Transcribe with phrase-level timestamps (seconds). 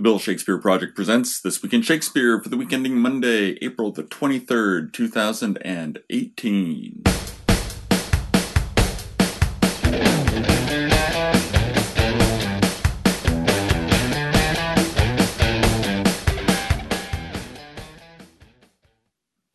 [0.00, 3.92] The Bill Shakespeare Project presents This Week in Shakespeare for the week ending Monday, April
[3.92, 7.02] the 23rd, 2018.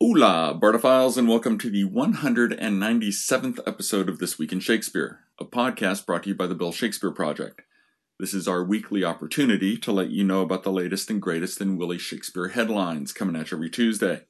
[0.00, 6.06] Hola, Bardophiles, and welcome to the 197th episode of This Week in Shakespeare, a podcast
[6.06, 7.62] brought to you by the Bill Shakespeare Project.
[8.18, 11.76] This is our weekly opportunity to let you know about the latest and greatest in
[11.76, 14.22] Willie Shakespeare headlines coming at you every Tuesday.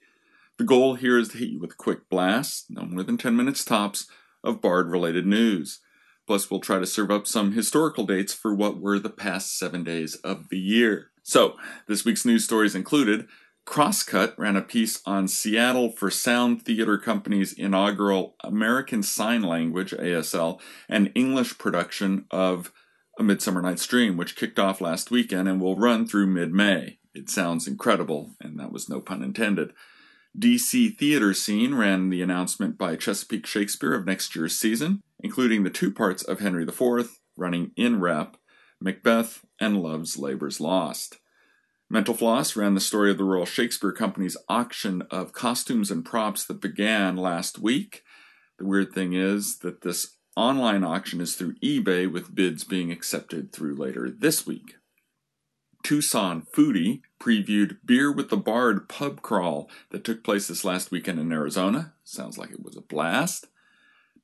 [0.59, 3.64] The goal here is to hit you with quick blasts, no more than 10 minutes
[3.64, 4.09] tops,
[4.42, 5.78] of Bard related news.
[6.26, 9.84] Plus, we'll try to serve up some historical dates for what were the past seven
[9.84, 11.12] days of the year.
[11.23, 11.54] So,
[11.87, 13.28] this week's news stories included
[13.66, 20.60] Crosscut ran a piece on Seattle for Sound Theater Company's inaugural American Sign Language, ASL,
[20.88, 22.73] and English production of
[23.18, 26.98] a Midsummer Night's Dream, which kicked off last weekend and will run through mid May.
[27.14, 29.72] It sounds incredible, and that was no pun intended.
[30.38, 35.70] DC Theater Scene ran the announcement by Chesapeake Shakespeare of next year's season, including the
[35.70, 38.36] two parts of Henry IV, running in rep,
[38.80, 41.16] Macbeth, and Love's Labour's Lost.
[41.88, 46.45] Mental Floss ran the story of the Royal Shakespeare Company's auction of costumes and props
[46.45, 48.02] that began last week.
[48.58, 53.52] The weird thing is that this online auction is through eBay, with bids being accepted
[53.52, 54.76] through later this week.
[55.82, 61.18] Tucson Foodie previewed Beer with the Bard pub crawl that took place this last weekend
[61.18, 61.95] in Arizona.
[62.04, 63.46] Sounds like it was a blast.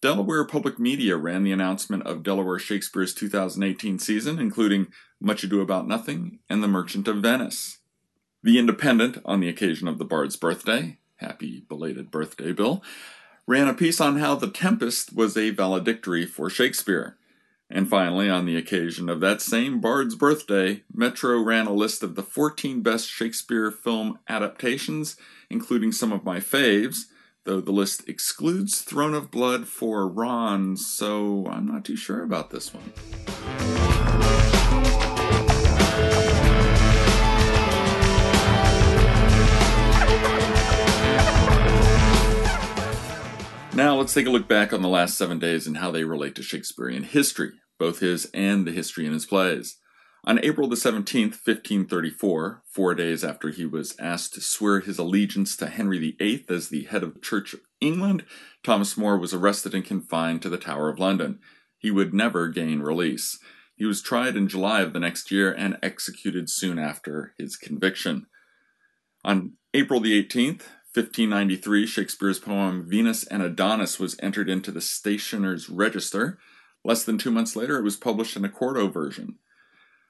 [0.01, 4.89] Delaware Public Media ran the announcement of Delaware Shakespeare's 2018 season, including
[5.21, 7.79] Much Ado About Nothing and The Merchant of Venice.
[8.43, 12.83] The Independent, on the occasion of the Bard's birthday, happy belated birthday, Bill,
[13.47, 17.17] ran a piece on how The Tempest was a valedictory for Shakespeare.
[17.69, 22.15] And finally, on the occasion of that same Bard's birthday, Metro ran a list of
[22.15, 25.17] the 14 best Shakespeare film adaptations,
[25.49, 27.05] including some of my faves,
[27.45, 32.51] though the list excludes Throne of Blood for Ran, so I'm not too sure about
[32.51, 32.93] this one.
[44.03, 46.43] Let's take a look back on the last seven days and how they relate to
[46.43, 49.79] Shakespearean history, both his and the history in his plays.
[50.25, 55.57] On April the 17th, 1534, four days after he was asked to swear his allegiance
[55.57, 58.25] to Henry VIII as the head of the Church of England,
[58.65, 61.39] Thomas More was arrested and confined to the Tower of London.
[61.79, 63.39] He would never gain release.
[63.77, 68.27] He was tried in July of the next year and executed soon after his conviction.
[69.25, 70.63] On April the 18th,
[70.95, 76.39] 1593, Shakespeare's poem Venus and Adonis was entered into the Stationer's Register.
[76.85, 79.39] Less than two months later, it was published in a quarto version.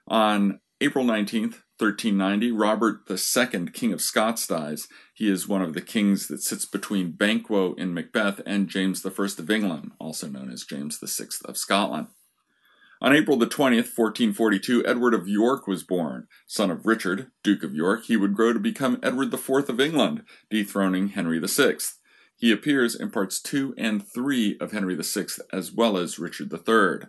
[0.09, 4.89] On April 19th, 1390, Robert II, King of Scots, dies.
[5.15, 9.11] He is one of the kings that sits between Banquo in Macbeth and James I
[9.11, 12.09] of England, also known as James VI of Scotland.
[13.03, 16.29] On April the 20th, 1442, Edward of York was born.
[16.47, 20.23] Son of Richard, Duke of York, he would grow to become Edward IV of England,
[20.51, 21.79] dethroning Henry VI.
[22.37, 27.09] He appears in parts 2 and 3 of Henry VI as well as Richard III.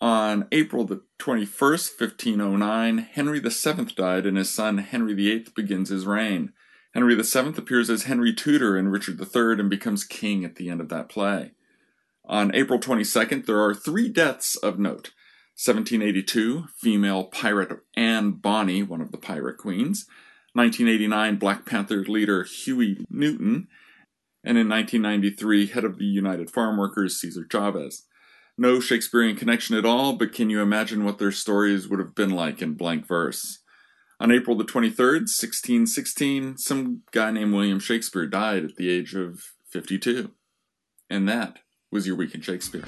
[0.00, 6.06] On April the 21st, 1509, Henry VII died and his son Henry VIII begins his
[6.06, 6.52] reign.
[6.92, 10.80] Henry VII appears as Henry Tudor in Richard III and becomes king at the end
[10.80, 11.52] of that play.
[12.26, 15.12] On April 22nd, there are three deaths of note.
[15.56, 20.06] 1782, female pirate Anne Bonny, one of the pirate queens.
[20.54, 23.68] 1989, Black Panther leader Huey Newton.
[24.42, 28.06] And in 1993, head of the United Farm Workers, Cesar Chavez.
[28.56, 32.30] No Shakespearean connection at all, but can you imagine what their stories would have been
[32.30, 33.60] like in blank verse?
[34.20, 39.40] On April the 23rd, 1616, some guy named William Shakespeare died at the age of
[39.70, 40.30] 52.
[41.10, 41.58] And that
[41.94, 42.84] was your week in Shakespeare.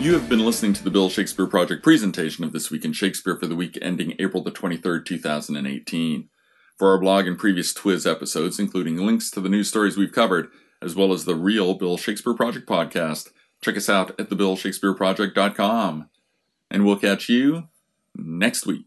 [0.00, 3.36] You have been listening to the Bill Shakespeare Project presentation of This Week in Shakespeare
[3.36, 6.28] for the week ending April the 23rd, 2018.
[6.78, 10.50] For our blog and previous Twiz episodes, including links to the news stories we've covered,
[10.80, 16.10] as well as the real Bill Shakespeare Project podcast, check us out at thebillshakespeareproject.com.
[16.70, 17.64] And we'll catch you
[18.18, 18.86] next week.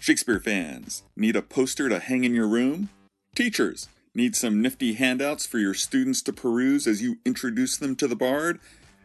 [0.00, 2.88] Shakespeare fans, need a poster to hang in your room?
[3.34, 8.08] Teachers, need some nifty handouts for your students to peruse as you introduce them to
[8.08, 8.58] the Bard?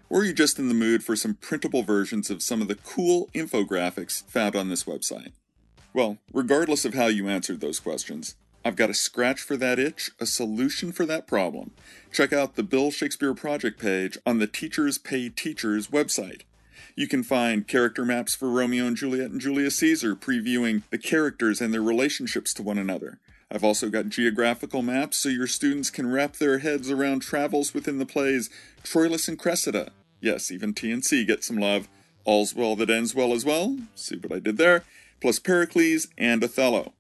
[0.10, 2.76] Or are you just in the mood for some printable versions of some of the
[2.76, 5.34] cool infographics found on this website?
[5.94, 8.36] Well, regardless of how you answered those questions,
[8.66, 11.70] I've got a scratch for that itch, a solution for that problem.
[12.12, 16.42] Check out the Bill Shakespeare Project page on the Teachers Pay Teachers website.
[16.96, 21.62] You can find character maps for Romeo and Juliet and Julius Caesar, previewing the characters
[21.62, 23.20] and their relationships to one another.
[23.52, 28.00] I've also got geographical maps so your students can wrap their heads around travels within
[28.00, 28.50] the plays
[28.84, 29.92] Troilus and Cressida.
[30.22, 31.88] Yes, even TNC gets some love.
[32.24, 33.78] All's well that ends well as well.
[33.94, 34.84] See what I did there?
[35.22, 36.95] Plus Pericles and Othello.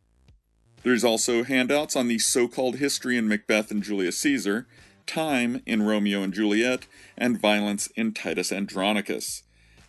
[0.85, 4.67] There's also handouts on the so called history in Macbeth and Julius Caesar,
[5.07, 6.85] time in Romeo and Juliet,
[7.17, 9.41] and violence in Titus Andronicus.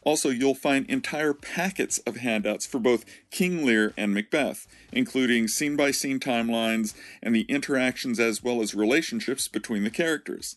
[0.04, 5.76] Also, you'll find entire packets of handouts for both King Lear and Macbeth, including scene
[5.76, 10.56] by scene timelines and the interactions as well as relationships between the characters.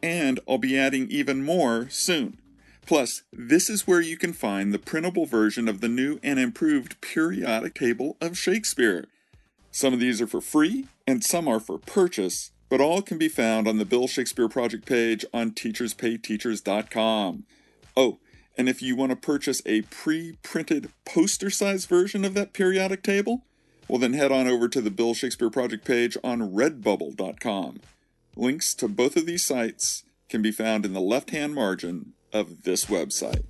[0.00, 2.38] And I'll be adding even more soon.
[2.86, 7.00] Plus, this is where you can find the printable version of the new and improved
[7.00, 9.08] periodic table of Shakespeare.
[9.70, 13.28] Some of these are for free, and some are for purchase, but all can be
[13.28, 17.44] found on the Bill Shakespeare Project page on teacherspayteachers.com.
[17.96, 18.18] Oh,
[18.56, 23.02] and if you want to purchase a pre printed poster size version of that periodic
[23.02, 23.44] table,
[23.88, 27.80] well, then head on over to the Bill Shakespeare Project page on redbubble.com.
[28.36, 32.62] Links to both of these sites can be found in the left hand margin of
[32.62, 33.42] this website.